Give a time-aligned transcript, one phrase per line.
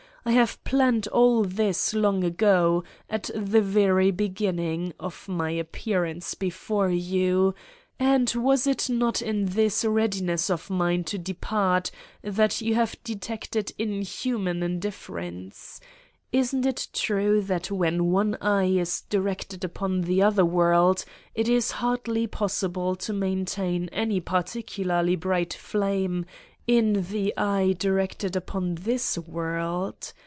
[0.23, 4.93] I have planned all this long ago, at the very beginning...
[4.99, 7.55] of my appearance before you,
[7.97, 11.89] and was it not in this readiness of mine to depart
[12.21, 15.79] that you have detected 'inhuman' indifference?
[16.31, 21.71] Isn't it true that when one eye is directed upon the other world, it is
[21.71, 26.27] hardly possible to maintain any particularly bright flame
[26.67, 30.13] in the eye directed upon this world?